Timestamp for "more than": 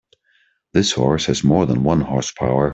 1.43-1.83